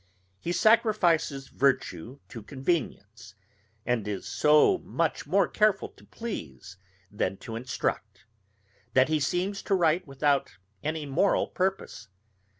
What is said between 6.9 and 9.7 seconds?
than to instruct, that he seems